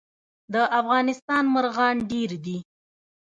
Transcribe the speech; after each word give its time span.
د 0.53 0.55
افغانستان 0.79 1.43
مرغان 1.55 1.95
ډیر 2.11 2.31
دي 2.45 2.57